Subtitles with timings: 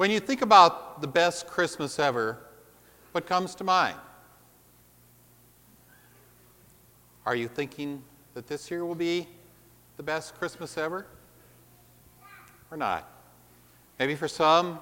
[0.00, 2.38] When you think about the best Christmas ever,
[3.12, 3.98] what comes to mind?
[7.26, 8.02] Are you thinking
[8.32, 9.28] that this year will be
[9.98, 11.04] the best Christmas ever?
[12.70, 13.10] Or not?
[13.98, 14.78] Maybe for some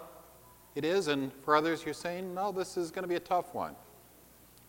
[0.76, 3.52] it is, and for others you're saying, no, this is going to be a tough
[3.52, 3.74] one.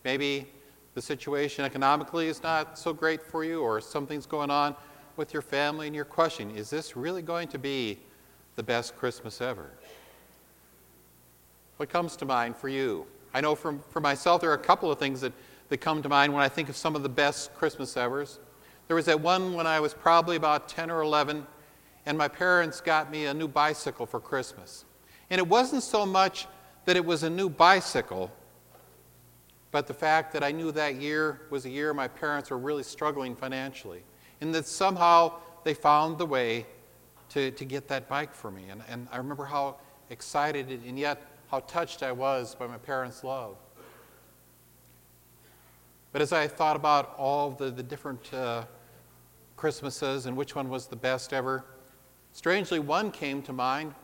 [0.04, 0.48] Maybe
[0.94, 4.74] the situation economically is not so great for you, or something's going on
[5.16, 8.00] with your family, and you're questioning, is this really going to be
[8.56, 9.70] the best Christmas ever?
[11.80, 13.06] What comes to mind for you?
[13.32, 15.32] I know from, for myself, there are a couple of things that,
[15.70, 18.38] that come to mind when I think of some of the best Christmas evers.
[18.86, 21.46] There was that one when I was probably about 10 or 11,
[22.04, 24.84] and my parents got me a new bicycle for Christmas.
[25.30, 26.46] And it wasn't so much
[26.84, 28.30] that it was a new bicycle,
[29.70, 32.82] but the fact that I knew that year was a year my parents were really
[32.82, 34.02] struggling financially,
[34.42, 35.32] and that somehow
[35.64, 36.66] they found the way
[37.30, 38.64] to, to get that bike for me.
[38.68, 39.76] And, and I remember how
[40.10, 43.56] excited and yet how touched I was by my parents' love.
[46.12, 48.64] But as I thought about all the, the different uh,
[49.56, 51.64] Christmases and which one was the best ever,
[52.32, 53.94] strangely, one came to mind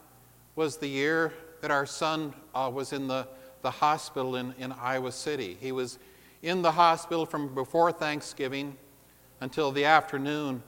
[0.57, 3.29] was the year that our son uh, was in the,
[3.63, 5.57] the hospital in, in Iowa City.
[5.61, 6.01] He was
[6.43, 8.77] in the hospital from before Thanksgiving
[9.41, 10.63] until the afternoon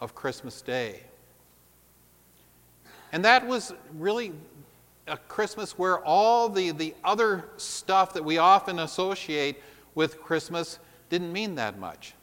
[0.00, 1.02] of Christmas Day.
[3.12, 4.32] And that was really
[5.08, 9.62] a Christmas where all the, the other stuff that we often associate
[9.94, 10.78] with Christmas
[11.08, 12.14] didn't mean that much.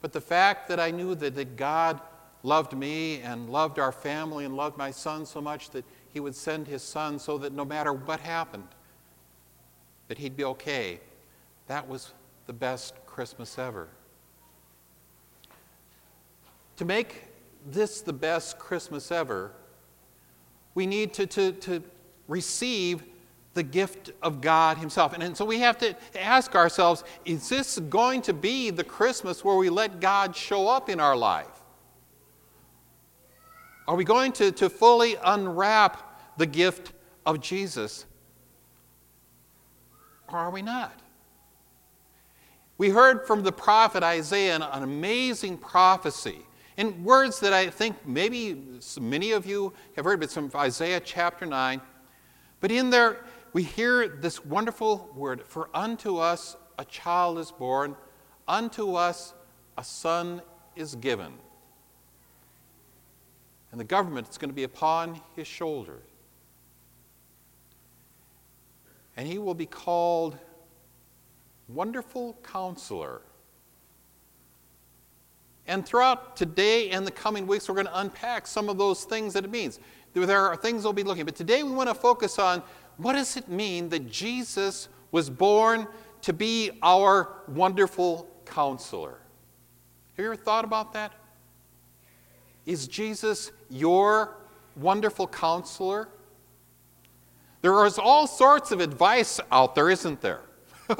[0.00, 2.00] But the fact that I knew that, that God
[2.42, 6.34] loved me and loved our family and loved my son so much that he would
[6.34, 8.68] send his son so that no matter what happened,
[10.08, 11.00] that he'd be okay.
[11.66, 12.12] That was
[12.46, 13.88] the best Christmas ever.
[16.76, 17.24] To make
[17.66, 19.52] this the best Christmas ever,
[20.74, 21.82] we need to, to, to
[22.28, 23.02] receive
[23.54, 25.12] the gift of God Himself.
[25.12, 29.44] And, and so we have to ask ourselves is this going to be the Christmas
[29.44, 31.46] where we let God show up in our life?
[33.86, 36.92] Are we going to, to fully unwrap the gift
[37.24, 38.06] of Jesus?
[40.28, 41.00] Or are we not?
[42.76, 46.40] We heard from the prophet Isaiah an amazing prophecy
[46.76, 51.46] in words that I think maybe many of you have heard, but from Isaiah chapter
[51.46, 51.80] 9.
[52.64, 57.94] But in there, we hear this wonderful word For unto us a child is born,
[58.48, 59.34] unto us
[59.76, 60.40] a son
[60.74, 61.34] is given
[63.70, 66.08] and the government is going to be upon his shoulders.
[69.14, 70.38] And he will be called
[71.68, 73.20] Wonderful Counselor.
[75.66, 79.34] And throughout today and the coming weeks, we're going to unpack some of those things
[79.34, 79.80] that it means.
[80.14, 81.26] There are things we'll be looking at.
[81.26, 82.62] But today we want to focus on
[82.96, 85.88] what does it mean that Jesus was born
[86.22, 89.18] to be our wonderful counselor?
[90.16, 91.12] Have you ever thought about that?
[92.64, 94.36] Is Jesus your
[94.76, 96.08] wonderful counselor?
[97.62, 100.42] There is all sorts of advice out there, isn't there?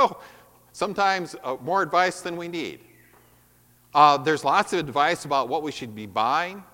[0.72, 2.80] Sometimes uh, more advice than we need.
[3.94, 6.64] Uh, there's lots of advice about what we should be buying.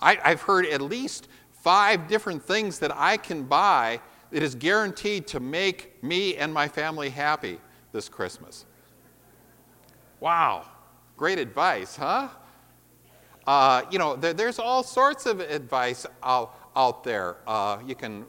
[0.00, 1.28] I, I've heard at least
[1.68, 6.66] five different things that I can buy that is guaranteed to make me and my
[6.66, 7.58] family happy
[7.92, 8.64] this Christmas.
[10.18, 10.64] Wow,
[11.18, 12.28] great advice, huh?
[13.46, 17.36] Uh, you know, there, there's all sorts of advice out, out there.
[17.46, 18.24] Uh, you can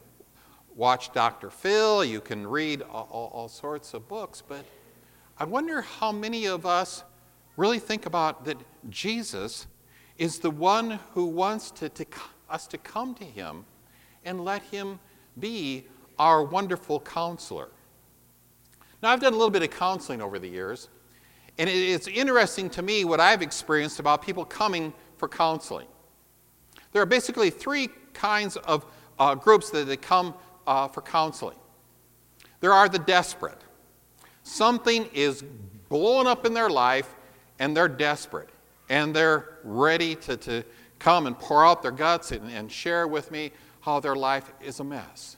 [0.76, 1.50] watch Dr.
[1.50, 4.66] Phil, you can read all, all, sorts of books, but
[5.38, 7.06] I wonder how many of us
[7.56, 8.58] really think about that
[8.90, 9.66] Jesus
[10.18, 12.06] is the one who wants to, to,
[12.50, 13.66] us to come to him
[14.26, 15.00] and let him
[15.40, 15.86] be
[16.18, 17.70] our wonderful counselor.
[19.02, 20.90] Now, I've done a little bit of counseling over the years,
[21.58, 25.88] and it's interesting to me what I've experienced about people coming for counseling.
[26.92, 28.86] There are basically three kinds of
[29.18, 30.34] uh, groups that, that come
[30.68, 31.58] uh, for counseling.
[32.60, 33.62] There are the desperate.
[34.44, 35.44] Something is
[35.90, 37.16] blowing up in their life,
[37.60, 38.50] and they're desperate.
[38.90, 40.64] And they're ready to, to
[41.00, 43.52] come and pour out their guts and, and share with me
[43.82, 45.38] how their life is a mess.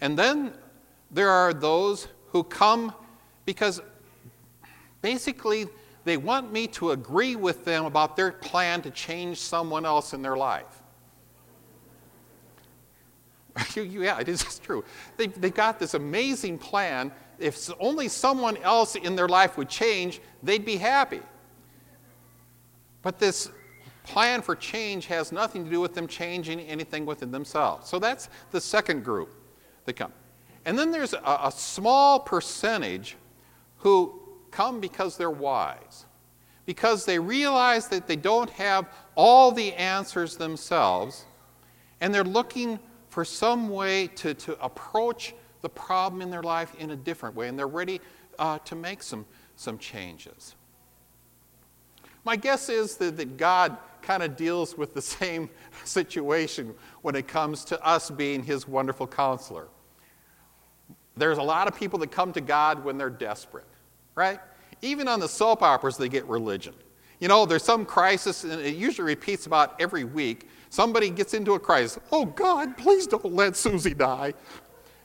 [0.00, 0.54] And then
[1.10, 2.94] there are those who come
[3.44, 3.80] because
[5.02, 5.66] basically
[6.04, 10.22] they want me to agree with them about their plan to change someone else in
[10.22, 10.82] their life.
[13.76, 14.84] yeah, it is true.
[15.16, 17.12] They, they got this amazing plan.
[17.38, 21.20] If only someone else in their life would change, they'd be happy.
[23.02, 23.50] But this
[24.04, 27.88] plan for change has nothing to do with them changing anything within themselves.
[27.88, 29.34] So that's the second group
[29.84, 30.12] that come.
[30.64, 33.16] And then there's a, a small percentage
[33.78, 34.20] who
[34.50, 36.06] come because they're wise,
[36.66, 41.24] because they realize that they don't have all the answers themselves,
[42.00, 46.90] and they're looking for some way to, to approach the problem in their life in
[46.90, 48.00] a different way, and they're ready
[48.38, 49.26] uh, to make some,
[49.56, 50.54] some changes.
[52.24, 55.50] My guess is that, that God kind of deals with the same
[55.84, 59.68] situation when it comes to us being His wonderful counselor.
[61.16, 63.66] There's a lot of people that come to God when they're desperate,
[64.14, 64.40] right?
[64.82, 66.74] Even on the soap operas, they get religion.
[67.18, 70.48] You know, there's some crisis, and it usually repeats about every week.
[70.70, 72.02] Somebody gets into a crisis.
[72.10, 74.32] Oh, God, please don't let Susie die.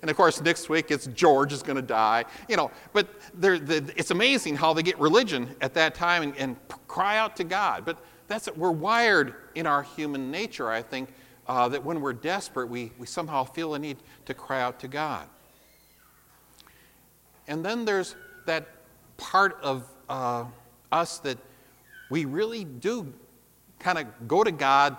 [0.05, 2.25] And of course, next week it's George is going to die.
[2.47, 3.07] You know, but
[3.41, 6.55] it's amazing how they get religion at that time and, and
[6.87, 7.85] cry out to God.
[7.85, 7.97] But
[8.27, 11.11] that's we're wired in our human nature, I think,
[11.47, 14.87] uh, that when we're desperate, we, we somehow feel a need to cry out to
[14.87, 15.27] God.
[17.47, 18.15] And then there's
[18.45, 18.67] that
[19.17, 20.45] part of uh,
[20.91, 21.39] us that
[22.11, 23.11] we really do
[23.79, 24.97] kind of go to God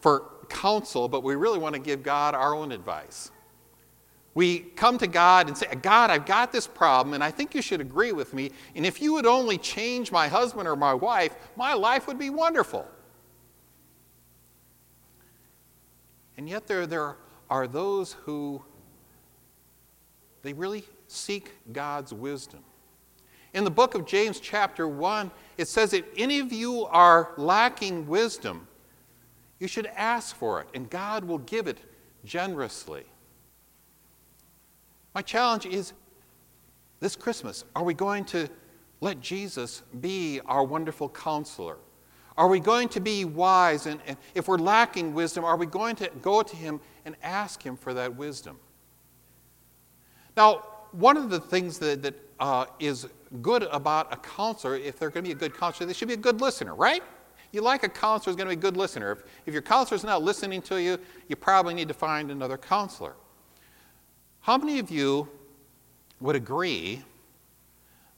[0.00, 3.30] for counsel, but we really want to give God our own advice.
[4.40, 7.60] We come to God and say, God, I've got this problem, and I think you
[7.60, 8.52] should agree with me.
[8.74, 12.30] And if you would only change my husband or my wife, my life would be
[12.30, 12.88] wonderful.
[16.38, 17.18] And yet, there, there
[17.50, 18.64] are those who
[20.40, 22.60] they really seek God's wisdom.
[23.52, 28.06] In the book of James, chapter 1, it says, If any of you are lacking
[28.06, 28.68] wisdom,
[29.58, 31.76] you should ask for it, and God will give it
[32.24, 33.04] generously.
[35.14, 35.92] My challenge is
[37.00, 38.48] this Christmas are we going to
[39.00, 41.78] let Jesus be our wonderful counselor?
[42.36, 43.86] Are we going to be wise?
[43.86, 47.62] And, and, if we're lacking wisdom, are we going to go to Him and ask
[47.62, 48.58] Him for that wisdom?
[50.36, 53.06] Now, one of the things that, that uh, is
[53.42, 56.14] good about a counselor, if they're going to be a good counselor, they should be
[56.14, 57.02] a good listener, right?
[57.52, 59.12] You like a counselor who's going to be a good listener.
[59.12, 60.98] If, if your counselor's not listening to you,
[61.28, 63.14] you probably need to find another counselor.
[64.42, 65.28] How many of you
[66.20, 67.02] would agree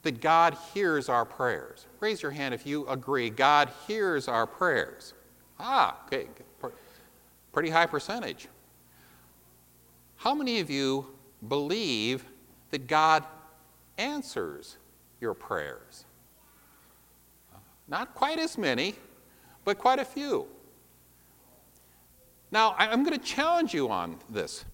[0.03, 1.87] that God hears our prayers?
[2.01, 5.15] Raise your hand if you agree God hears our prayers.
[5.59, 6.27] Ah, okay,
[7.53, 8.49] pretty high percentage.
[10.17, 11.07] How many of you
[11.49, 12.25] believe
[12.71, 13.25] that God
[13.99, 14.77] answers
[15.21, 16.05] your prayers?
[17.89, 18.95] Not quite as many,
[19.65, 20.47] but quite a few.
[22.51, 24.65] Now, I'm going to challenge you on this.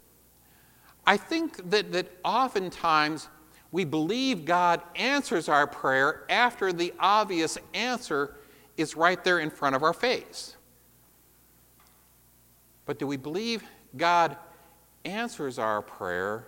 [1.08, 3.30] I think that, that oftentimes
[3.72, 8.36] we believe God answers our prayer after the obvious answer
[8.76, 10.54] is right there in front of our face.
[12.84, 13.62] But do we believe
[13.96, 14.36] God
[15.06, 16.44] answers our prayer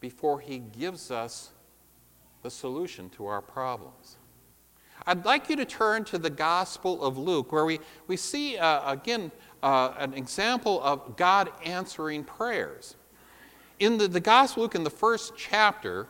[0.00, 1.50] before He gives us
[2.42, 4.16] the solution to our problems?
[5.06, 8.90] I'd like you to turn to the Gospel of Luke, where we, we see, uh,
[8.90, 9.30] again,
[9.62, 12.96] uh, an example of God answering prayers
[13.78, 16.06] in the, the Gospel Luke, in the first chapter,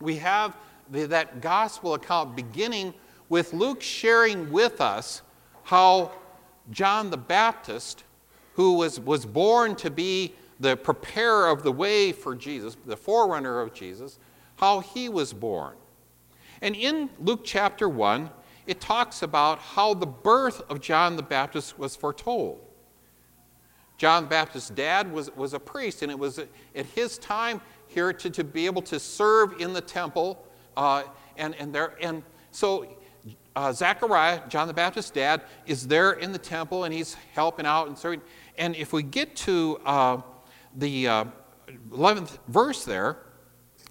[0.00, 0.56] we have
[0.90, 2.92] the, that gospel account beginning
[3.28, 5.22] with Luke sharing with us
[5.64, 6.12] how
[6.70, 8.04] John the Baptist,
[8.54, 13.60] who was, was born to be the preparer of the way for Jesus, the forerunner
[13.60, 14.18] of Jesus,
[14.56, 15.74] how he was born.
[16.60, 18.30] And in Luke chapter 1,
[18.66, 22.60] it talks about how the birth of John the Baptist was foretold.
[24.02, 28.12] John the Baptist's dad was, was a priest, and it was at his time here
[28.12, 30.44] to, to be able to serve in the temple.
[30.76, 31.04] Uh,
[31.36, 32.96] and, and, there, and so
[33.54, 37.86] uh, Zechariah, John the Baptist's dad, is there in the temple and he's helping out
[37.86, 38.22] and serving.
[38.58, 40.20] And if we get to uh,
[40.74, 43.18] the 11th uh, verse there,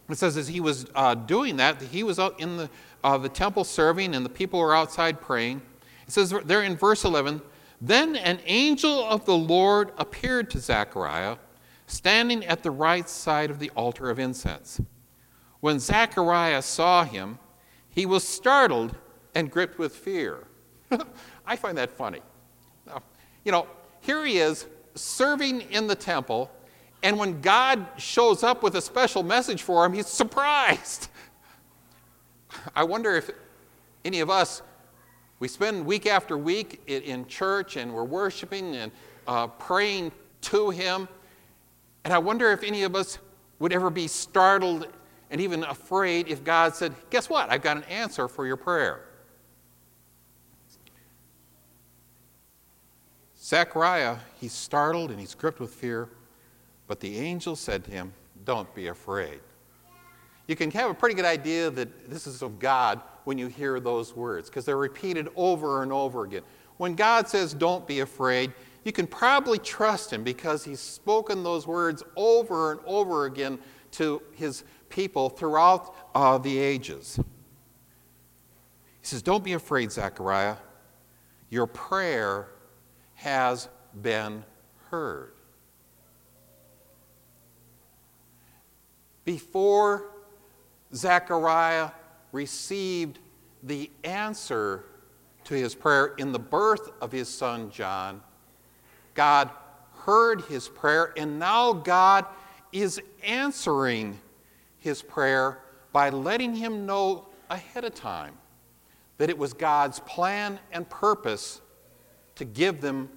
[0.09, 2.69] it says as he was uh, doing that, he was out in the,
[3.01, 5.61] uh, the temple serving and the people were outside praying.
[6.05, 7.41] It says there in verse 11,
[7.81, 11.37] then an angel of the Lord appeared to Zechariah,
[11.87, 14.79] standing at the right side of the altar of incense.
[15.61, 17.39] When Zechariah saw him,
[17.89, 18.95] he was startled
[19.33, 20.47] and gripped with fear.
[21.45, 22.21] I find that funny.
[23.43, 23.67] You know,
[24.01, 26.51] here he is serving in the temple,
[27.01, 31.09] and when God shows up with a special message for him, he's surprised.
[32.75, 33.31] I wonder if
[34.05, 34.61] any of us
[35.41, 38.91] we spend week after week in church and we're worshiping and
[39.27, 41.09] uh, praying to Him.
[42.03, 43.17] And I wonder if any of us
[43.57, 44.87] would ever be startled
[45.31, 47.49] and even afraid if God said, Guess what?
[47.49, 49.01] I've got an answer for your prayer.
[53.41, 56.07] Zechariah, he's startled and he's gripped with fear,
[56.85, 58.13] but the angel said to him,
[58.45, 59.39] Don't be afraid.
[60.45, 63.79] You can have a pretty good idea that this is of God when you hear
[63.79, 66.43] those words, because they're repeated over and over again.
[66.77, 71.67] When God says, Don't be afraid, you can probably trust him because he's spoken those
[71.67, 73.59] words over and over again
[73.91, 77.19] to his people throughout uh, the ages.
[79.01, 80.57] He says, Don't be afraid, Zechariah.
[81.49, 82.47] Your prayer
[83.15, 83.67] has
[84.01, 84.43] been
[84.89, 85.33] heard.
[89.25, 90.11] Before
[90.93, 91.91] Zechariah
[92.31, 93.19] received
[93.63, 94.85] the answer
[95.45, 98.21] to his prayer in the birth of his son John,
[99.13, 99.49] God
[100.05, 102.25] heard his prayer, and now God
[102.71, 104.19] is answering
[104.77, 105.59] his prayer
[105.91, 108.33] by letting him know ahead of time
[109.17, 111.61] that it was God's plan and purpose
[112.35, 113.09] to give them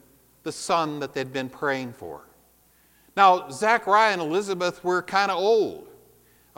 [0.43, 2.29] the son that they'd been praying for.
[3.17, 5.84] Now, Zachariah and Elizabeth were kind of old,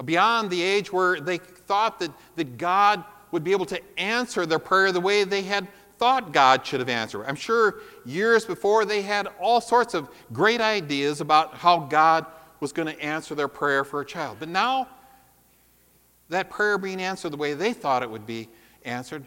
[0.05, 4.59] beyond the age where they thought that, that God would be able to answer their
[4.59, 5.67] prayer the way they had
[5.99, 7.25] thought God should have answered.
[7.27, 12.27] I'm sure years before they had all sorts of great ideas about how God
[12.61, 14.37] was going to answer their prayer for a child.
[14.39, 14.89] But now,
[16.29, 18.49] that prayer being answered the way they thought it would be
[18.85, 19.25] answered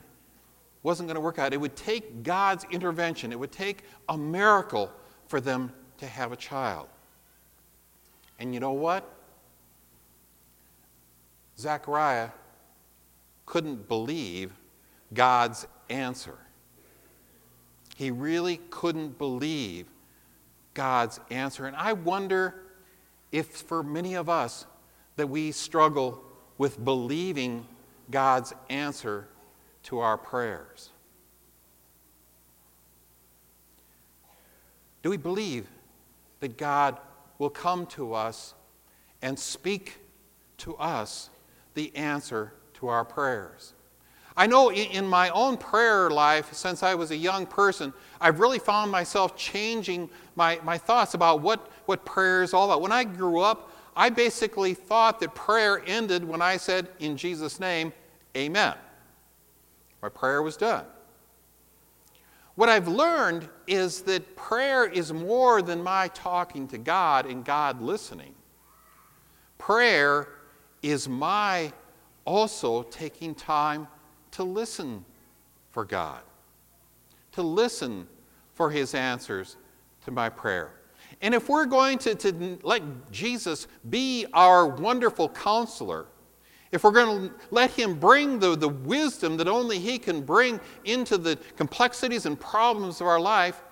[0.84, 1.54] wasn't going to work out.
[1.54, 4.92] It would take God's intervention, it would take a miracle
[5.28, 6.88] for them to have a child.
[8.40, 9.19] And you know what?
[11.60, 12.30] Zechariah
[13.46, 14.54] couldn't believe
[15.14, 16.38] God's answer.
[17.98, 19.88] He really couldn't believe
[20.74, 21.66] God's answer.
[21.66, 22.56] And I wonder
[23.34, 24.66] if for many of us
[25.18, 26.24] that we struggle
[26.58, 27.68] with believing
[28.10, 29.28] God's answer
[29.84, 30.92] to our prayers.
[35.04, 35.68] Do we believe
[36.40, 36.98] that God
[37.38, 38.54] will come to us
[39.22, 39.98] and speak
[40.60, 41.30] to us
[41.74, 43.74] the answer to our prayers?
[44.38, 48.60] I know in my own prayer life, since I was a young person, I've really
[48.60, 52.82] found myself changing my, my thoughts about what, what prayer is all about.
[52.82, 57.60] When I grew up, I basically thought that prayer ended when I said, in Jesus'
[57.60, 57.92] name,
[58.38, 58.76] Amen.
[60.02, 60.86] My prayer was done.
[62.56, 67.82] What I've learned is that prayer is more than my talking to God and God
[67.82, 68.36] listening.
[69.58, 70.30] Prayer
[70.82, 71.72] is my
[72.26, 73.88] also taking time
[74.32, 75.04] to listen
[75.72, 76.22] for God,
[77.34, 78.08] to listen
[78.54, 79.58] for His answers
[80.06, 80.72] to my prayer.
[81.22, 86.06] And if we're going to, to let Jesus be our wonderful counselor,
[86.72, 90.60] if we're going to let Him bring the, the wisdom that only He can bring
[90.86, 93.64] into the complexities and problems of our life,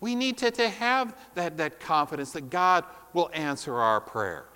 [0.00, 4.46] we need to, to have that, that confidence that God will answer our prayer.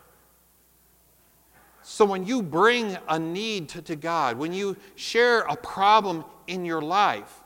[1.91, 6.67] So when you bring a need to, to God, when you share a problem in
[6.67, 7.43] your life,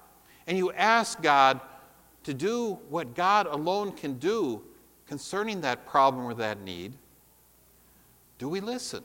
[0.49, 1.61] and you ask God
[2.25, 4.61] to do what God alone can do
[5.07, 6.93] concerning that problem or that need,
[8.39, 9.05] do we listen?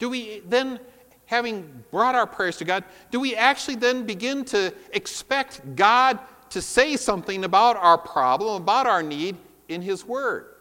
[0.00, 0.80] Do we then,
[1.26, 6.18] having brought our prayers to God, do we actually then begin to expect God
[6.50, 9.36] to say something about our problem, about our need
[9.68, 10.51] in His Word?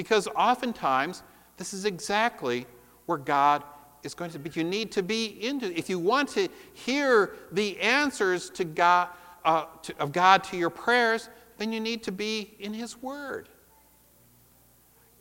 [0.00, 1.22] Because oftentimes,
[1.58, 2.64] this is exactly
[3.04, 3.62] where God
[4.02, 4.48] is going to be.
[4.54, 9.08] You need to be into, if you want to hear the answers to God,
[9.44, 11.28] uh, to, of God to your prayers,
[11.58, 13.50] then you need to be in His Word.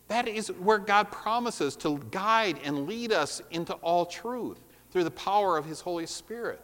[0.07, 5.11] That is where God promises to guide and lead us into all truth through the
[5.11, 6.61] power of His Holy Spirit.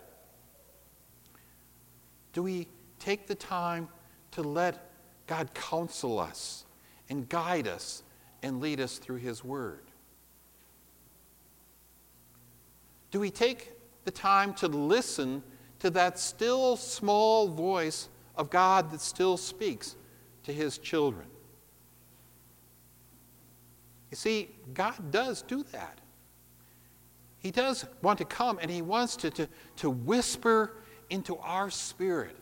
[2.31, 3.89] Do we take the time
[4.31, 4.89] to let
[5.27, 6.65] God counsel us
[7.10, 8.03] and guide us
[8.45, 9.81] and lead us through His Word?
[13.09, 13.71] Do we take
[14.03, 15.41] the time to listen
[15.79, 19.95] to that still small voice of God that still speaks
[20.43, 21.25] to His children?
[24.11, 25.99] You see, God does do that.
[27.39, 30.77] He does want to come and He wants to, to, to whisper
[31.09, 32.35] into our spirit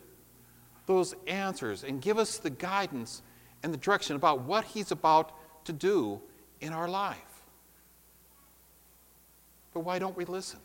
[0.84, 3.22] those answers and give us the guidance
[3.62, 5.32] and the direction about what He's about
[5.64, 6.20] to do
[6.60, 7.18] in our life.
[9.72, 10.60] But why don't we listen?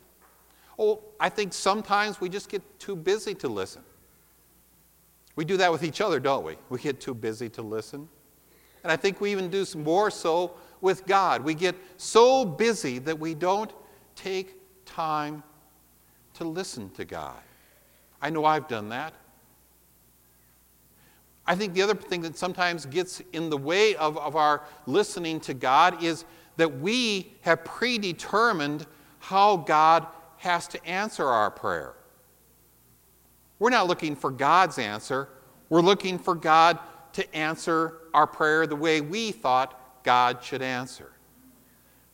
[0.78, 3.82] Oh, I think sometimes we just get too busy to listen.
[5.36, 6.56] We do that with each other, don't we?
[6.68, 8.08] We get too busy to listen.
[8.82, 11.44] And I think we even do more so with God.
[11.44, 13.72] We get so busy that we don't
[14.16, 15.42] take time
[16.34, 17.40] to listen to God.
[18.22, 19.14] I know I've done that.
[21.50, 25.40] I think the other thing that sometimes gets in the way of, of our listening
[25.40, 26.24] to God is
[26.58, 28.86] that we have predetermined
[29.18, 31.94] how God has to answer our prayer.
[33.58, 35.28] We're not looking for God's answer,
[35.70, 36.78] we're looking for God
[37.14, 41.10] to answer our prayer the way we thought God should answer.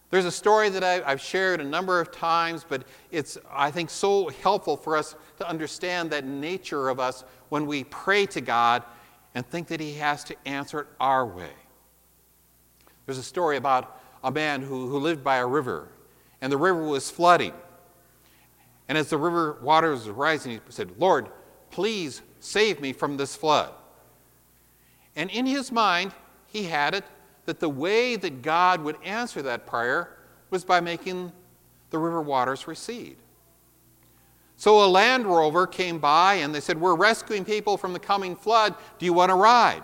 [0.08, 4.30] There's a story that I've shared a number of times, but it's, I think, so
[4.42, 8.82] helpful for us to understand that nature of us when we pray to God
[9.36, 11.52] and think that He has to answer it our way.
[13.04, 15.88] There's a story about a man who, who lived by a river,
[16.40, 17.52] and the river was flooding.
[18.88, 21.28] And as the river waters were rising, he said, Lord,
[21.70, 23.72] please save me from this flood.
[25.14, 26.12] And in his mind,
[26.46, 27.04] he had it
[27.44, 30.16] that the way that God would answer that prayer
[30.48, 31.30] was by making
[31.90, 33.18] the river waters recede.
[34.56, 38.34] So a Land Rover came by and they said, We're rescuing people from the coming
[38.34, 38.74] flood.
[38.98, 39.82] Do you want to ride?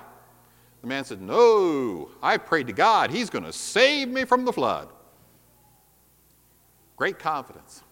[0.80, 3.10] The man said, No, I prayed to God.
[3.10, 4.88] He's going to save me from the flood.
[6.96, 7.82] Great confidence.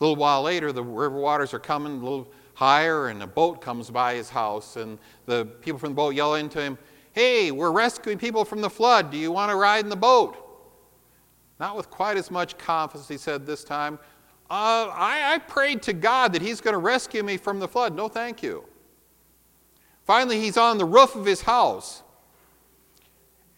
[0.00, 3.60] A little while later, the river waters are coming a little higher, and a boat
[3.60, 6.78] comes by his house, and the people from the boat yell into him,
[7.12, 9.10] Hey, we're rescuing people from the flood.
[9.10, 10.36] Do you want to ride in the boat?
[11.58, 13.98] Not with quite as much confidence, he said this time.
[14.50, 17.94] Uh, I, I prayed to God that He's going to rescue me from the flood.
[17.94, 18.64] No, thank you.
[20.08, 22.02] Finally, he's on the roof of his house.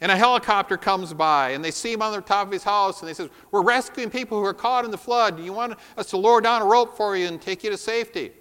[0.00, 3.00] And a helicopter comes by, and they see him on the top of his house,
[3.00, 5.37] and they say, We're rescuing people who are caught in the flood.
[5.37, 7.76] Do you want us to lower down a rope for you and take you to
[7.76, 8.32] safety?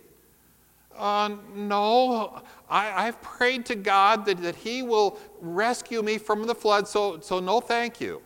[0.97, 6.55] Uh, no, I, have prayed to God that, that He will rescue me from the
[6.55, 8.23] flood, so, so no thank you.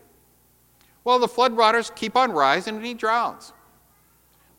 [1.04, 3.52] Well, the flood waters keep on rising, and he drowns.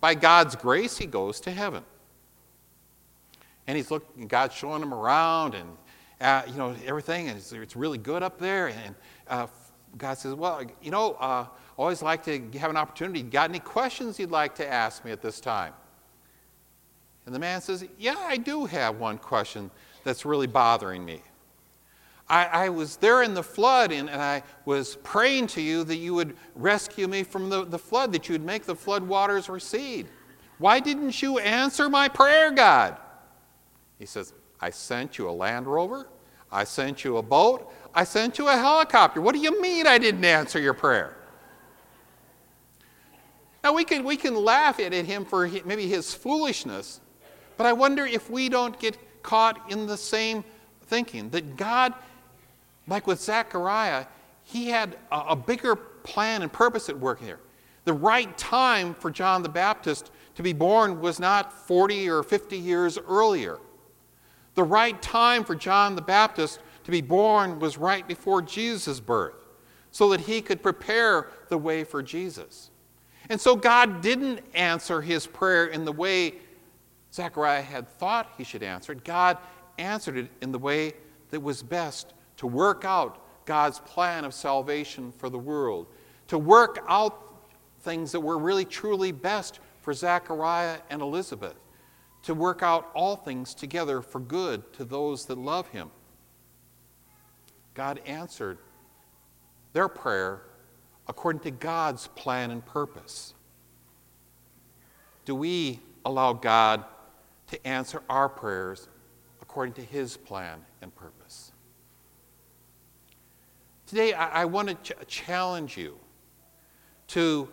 [0.05, 1.83] By God's grace, he goes to heaven.
[3.67, 5.67] And he's looking, God's showing him around, and
[6.21, 8.69] uh, you know, everything, and it's, it's, really good up there.
[8.69, 8.95] And
[9.29, 9.47] uh,
[9.97, 11.47] God says, Well, you know, uh,
[11.79, 13.23] always like to have an opportunity.
[13.23, 15.73] Got any questions you'd like to ask me at this time?
[17.25, 19.71] And the man says, Yeah, I do have one question
[20.03, 21.23] that's really bothering me.
[22.29, 25.97] I, I was there in the flood, and, and, I was praying to you that
[25.97, 29.49] you would rescue me from the, the flood, that you would make the flood waters
[29.49, 30.07] recede.
[30.59, 32.97] Why didn't you answer my prayer, God?
[33.99, 36.09] He says, I sent you a Land Rover.
[36.51, 37.71] I sent you a boat.
[37.95, 39.21] I sent you a helicopter.
[39.21, 41.17] What do you mean I didn't answer your prayer?
[43.63, 47.01] Now, we can, we can laugh at him for maybe his foolishness,
[47.57, 50.45] but I wonder if we don't get caught in the same
[50.87, 51.95] thinking that God,
[52.87, 54.07] like with Zechariah,
[54.43, 57.41] he had a, a bigger plan and purpose at work here.
[57.85, 62.57] The right time for John the Baptist to be born was not 40 or 50
[62.57, 63.59] years earlier.
[64.55, 69.35] The right time for John the Baptist to be born was right before Jesus' birth,
[69.91, 72.71] so that he could prepare the way for Jesus.
[73.29, 76.35] And so God didn't answer his prayer in the way
[77.13, 79.05] Zechariah had thought he should answer it.
[79.05, 79.39] God
[79.79, 80.95] answered it in the way
[81.31, 85.87] that was best to work out God's plan of salvation for the world,
[86.29, 87.21] to work out
[87.81, 91.57] things that were really truly best for Zechariah and Elizabeth
[92.25, 95.91] to work out all things together for good to those that love him.
[97.75, 98.59] God answered
[99.75, 100.43] their prayer
[101.07, 103.35] according to God's plan and purpose.
[105.27, 106.85] Do we allow God
[107.49, 108.89] to answer our prayers
[109.43, 111.24] according to his plan and purpose?
[113.95, 115.97] Today, I, I want to ch- challenge you
[117.07, 117.49] to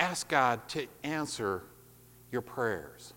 [0.00, 1.62] ask God to answer
[2.32, 3.14] your prayers.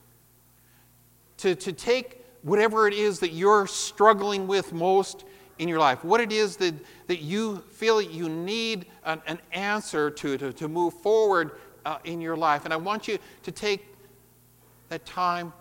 [1.38, 5.25] To, to take whatever it is that you're struggling with most
[5.57, 6.75] in your life, what it is that,
[7.07, 11.53] that you feel you need an, an answer to, to, to move forward
[11.88, 12.65] uh, in your life.
[12.65, 13.83] And I want you to take
[14.89, 15.53] that time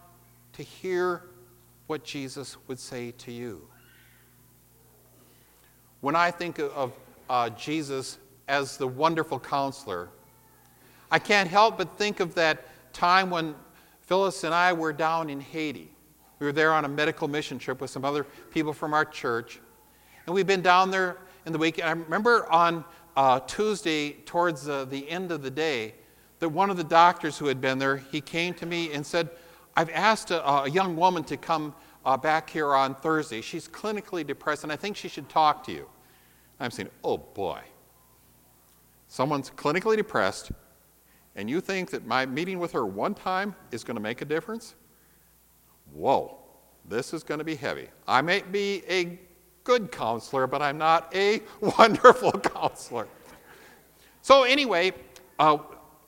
[0.53, 1.22] to hear
[1.87, 3.66] what Jesus would say to you.
[6.05, 6.93] When I think of
[7.31, 10.11] uh, Jesus as the wonderful counselor,
[11.11, 13.55] I can't help but think of that time when
[14.03, 15.90] Phyllis and I were down in Haiti.
[16.40, 19.61] We were there on a medical mission trip with some other people from our church.
[20.27, 21.83] And we've been down there in the week.
[21.83, 22.85] I remember on
[23.17, 25.95] uh, Tuesday, towards the end of the day,
[26.38, 29.31] that one of the doctors who had been there, he came to me and said,
[29.75, 33.40] I've asked a, a young woman to come uh, back here on Thursday.
[33.40, 35.88] She's clinically depressed, and I think she should talk to you.
[36.61, 37.61] I'm saying, oh boy.
[39.09, 40.51] Someone's clinically depressed,
[41.37, 44.25] and you think that my meeting with her one time is going to make a
[44.25, 44.75] difference?
[45.93, 46.37] Whoa.
[46.87, 47.88] this is going to be heavy.
[48.07, 49.19] I may be a
[49.62, 51.40] good counselor, but I'm not a
[51.79, 53.09] wonderful counselor.
[54.23, 54.93] So, anyway,
[55.38, 55.59] uh,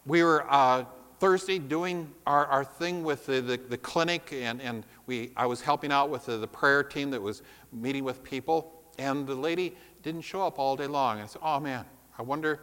[0.05, 0.85] we were uh,
[1.19, 5.61] Thursday doing our, our thing with the, the, the, clinic, and, and we, I was
[5.61, 9.75] helping out with the, the prayer team that was meeting with people, and the lady
[10.07, 11.17] didn't show up all day long.
[11.17, 11.85] And I said, Oh man,
[12.17, 12.61] I wonder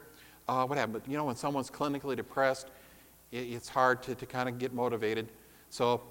[0.47, 0.93] uh, what happened.
[0.93, 2.69] But you know, when someone's clinically depressed,
[3.31, 5.27] it, it's hard to, to kind of get motivated.
[5.69, 6.01] So,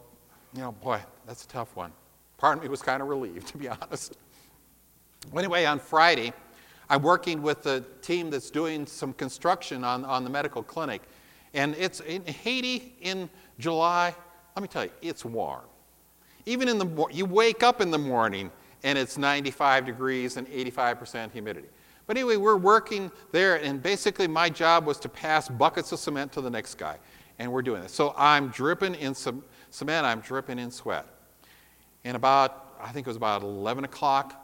[0.55, 1.91] you know, boy, that's a tough one.
[2.37, 4.19] Part of me was kind of relieved, to be honest.
[5.35, 6.35] Anyway, on Friday,
[6.91, 11.01] I'm working with the team that's doing some construction on, on the medical clinic.
[11.55, 14.15] And it's in Haiti in July.
[14.55, 15.65] Let me tell you, it's warm.
[16.45, 18.51] Even in the you wake up in the morning
[18.83, 21.69] and it's 95 degrees and 85% humidity.
[22.07, 26.33] But anyway, we're working there, and basically my job was to pass buckets of cement
[26.33, 26.99] to the next guy,
[27.39, 27.93] and we're doing this.
[27.93, 31.07] So I'm dripping in some cement, I'm dripping in sweat.
[32.05, 34.39] And about, I think it was about 11 o'clock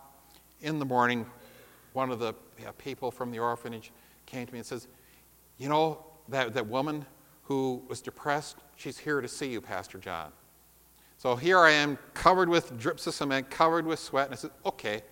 [0.60, 1.26] in the morning,
[1.92, 2.34] one of the
[2.78, 3.92] people from the orphanage
[4.26, 4.88] came to me and says,
[5.56, 7.04] You know, that, that woman
[7.42, 10.32] who was depressed, she's here to see you, Pastor John.
[11.18, 14.50] So here I am, covered with drips of cement, covered with sweat, and I said,
[14.64, 15.02] Okay.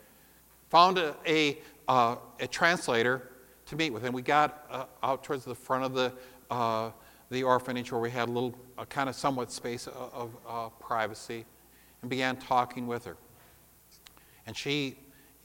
[0.71, 3.31] Found a, a, uh, a translator
[3.67, 6.13] to meet with, and we got uh, out towards the front of the,
[6.51, 6.91] uh,
[7.31, 8.55] the orphanage where we had a little
[8.89, 11.45] kind of somewhat space of, of uh, privacy
[12.03, 13.17] and began talking with her.
[14.47, 14.97] And she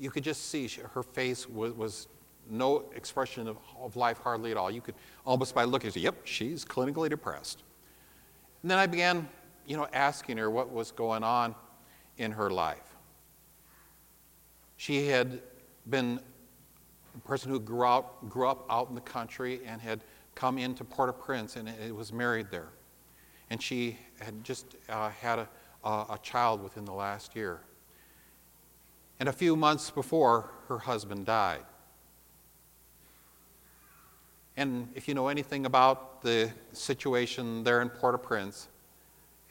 [0.02, 2.08] you could just see she, her face was, was
[2.50, 4.72] no expression of, of, life hardly at all.
[4.72, 4.96] You could
[5.26, 7.62] almost by looking say, yep, she's clinically depressed.
[8.64, 9.30] And then I began,
[9.66, 11.56] you know, asking her what was going on
[12.18, 12.96] in her life.
[14.78, 15.42] She had
[15.90, 16.20] been
[17.16, 20.02] a person who grew, out, grew up out in the country and had
[20.36, 22.70] come into Port-au-Prince and it was married there.
[23.50, 25.48] And she had just uh, had a,
[25.84, 27.62] a child within the last year
[29.22, 31.64] and a few months before, her husband died.
[34.58, 38.68] And if you know anything about the situation there in Port au Prince,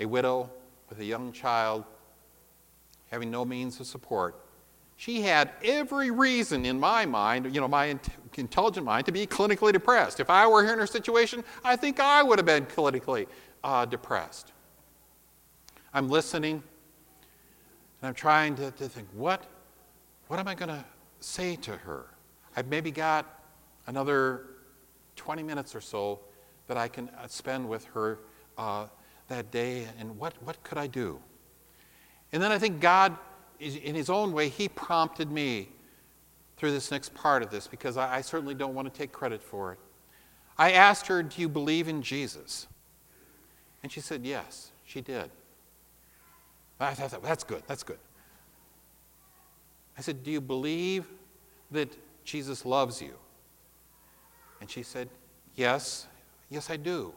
[0.00, 0.50] a widow
[0.88, 1.84] with a young child
[3.10, 4.44] having no means of support,
[4.96, 7.98] she had every reason in my mind, you know, my
[8.36, 10.20] intelligent mind, to be clinically depressed.
[10.20, 13.26] If I were here in her situation, I think I would have been clinically
[13.64, 14.52] uh, depressed.
[15.94, 16.62] I'm listening
[18.00, 19.46] and I'm trying to, to think, what
[20.28, 20.84] what am I going to
[21.18, 22.06] say to her?
[22.56, 23.26] I've maybe got
[23.88, 24.46] another
[25.16, 26.20] 20 minutes or so
[26.68, 28.20] that I can uh, spend with her
[28.56, 28.86] uh,
[29.30, 31.18] that day, and what, what could I do?
[32.32, 33.16] And then I think God,
[33.58, 35.70] in His own way, He prompted me
[36.56, 39.42] through this next part of this because I, I certainly don't want to take credit
[39.42, 39.78] for it.
[40.58, 42.66] I asked her, Do you believe in Jesus?
[43.82, 45.30] And she said, Yes, she did.
[46.78, 47.98] I thought, That's good, that's good.
[49.96, 51.08] I said, Do you believe
[51.70, 51.88] that
[52.24, 53.14] Jesus loves you?
[54.60, 55.08] And she said,
[55.56, 56.06] Yes,
[56.50, 57.14] yes, I do.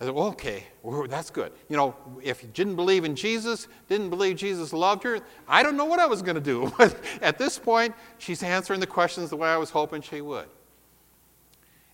[0.00, 1.52] I said, well, okay, well, that's good.
[1.68, 5.76] You know, if you didn't believe in Jesus, didn't believe Jesus loved her, I don't
[5.76, 6.72] know what I was going to do.
[7.20, 10.46] At this point, she's answering the questions the way I was hoping she would.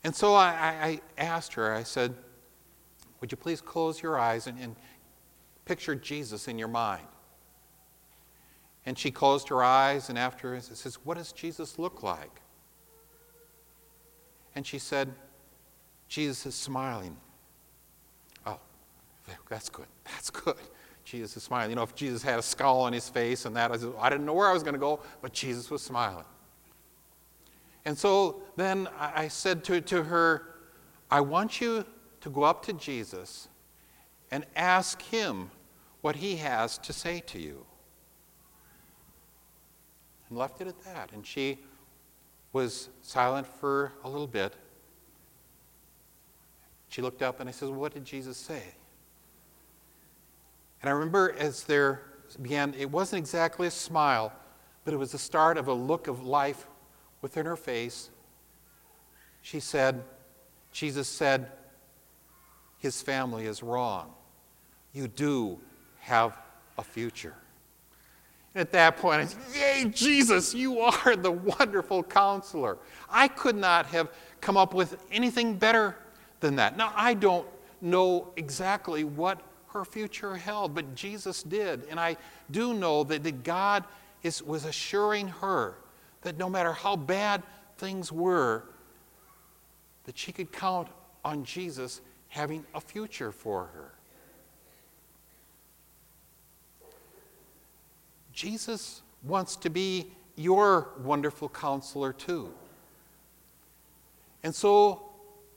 [0.04, 2.14] And so I, I asked her, I said,
[3.20, 4.76] Would you please close your eyes and, and
[5.64, 7.06] picture Jesus in your mind?
[8.84, 12.42] And she closed her eyes, and after it says, What does Jesus look like?
[14.54, 15.14] And she said,
[16.06, 17.16] Jesus is smiling.
[19.48, 19.87] That's good.
[20.04, 20.56] That's good.
[21.04, 21.70] Jesus is smiling.
[21.70, 24.08] You know, if Jesus had a skull on his face and that, I, said, I
[24.08, 26.24] didn't know where I was going to go, but Jesus was smiling.
[27.84, 30.54] And so then I said to, to her,
[31.10, 31.84] I want you
[32.22, 33.48] to go up to Jesus
[34.30, 35.50] and ask him
[36.00, 37.64] what he has to say to you
[40.28, 41.12] and left it at that.
[41.12, 41.58] And she
[42.52, 44.54] was silent for a little bit.
[46.88, 48.62] She looked up and I said, What did Jesus say?
[50.85, 52.03] And I remember as there
[52.42, 54.35] began, it wasn't exactly a smile,
[54.85, 56.66] but it was the start of a look of life
[57.23, 58.11] within her face.
[59.40, 60.03] She said,
[60.73, 61.51] Jesus said,
[62.81, 64.12] His family is wrong.
[64.92, 65.59] You do
[66.01, 66.38] have
[66.77, 67.33] a future.
[68.55, 72.77] And At that point, I said, Yay, Jesus, you are the wonderful counselor.
[73.09, 75.97] I could not have come up with anything better
[76.40, 76.77] than that.
[76.77, 77.49] Now, I don't
[77.81, 79.40] know exactly what
[79.74, 81.84] her future held, but Jesus did.
[81.90, 82.16] And I
[82.50, 83.84] do know that, that God
[84.22, 85.74] is, was assuring her
[86.22, 87.42] that no matter how bad
[87.76, 88.62] things were,
[90.04, 90.88] that she could count
[91.24, 93.92] on Jesus having a future for her.
[98.32, 100.06] Jesus wants to be
[100.37, 102.52] your wonderful counselor too.
[104.44, 105.02] And so,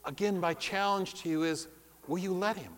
[0.04, 1.68] again, my challenge to you is
[2.08, 2.72] will you let him?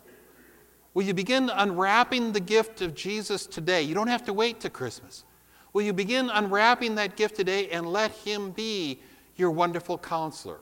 [0.93, 3.83] Will you begin unwrapping the gift of Jesus today?
[3.83, 5.25] You don't have to wait to Christmas.
[5.73, 9.01] Will you begin unwrapping that gift today and let him be
[9.37, 10.59] your wonderful counselor?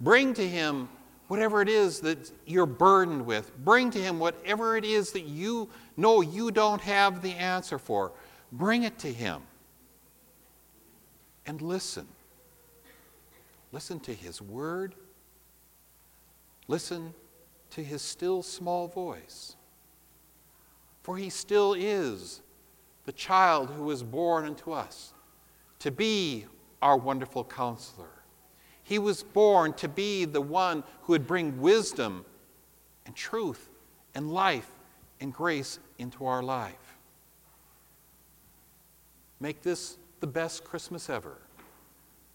[0.00, 0.88] Bring to him
[1.28, 3.56] whatever it is that you're burdened with.
[3.64, 8.12] Bring to him whatever it is that you know you don't have the answer for.
[8.52, 9.42] Bring it to him.
[11.46, 12.06] And listen.
[13.72, 14.94] Listen to his word.
[16.66, 17.14] Listen
[17.70, 19.56] to his still small voice.
[21.02, 22.42] For he still is
[23.04, 25.14] the child who was born unto us
[25.78, 26.44] to be
[26.82, 28.10] our wonderful counselor.
[28.82, 32.24] He was born to be the one who would bring wisdom
[33.06, 33.68] and truth
[34.14, 34.70] and life
[35.20, 36.74] and grace into our life.
[39.40, 41.38] Make this the best Christmas ever.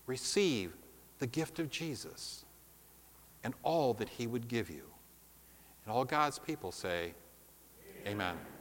[0.05, 0.73] Receive
[1.19, 2.45] the gift of Jesus
[3.43, 4.92] and all that he would give you.
[5.85, 7.13] And all God's people say,
[8.07, 8.35] Amen.
[8.35, 8.45] Amen.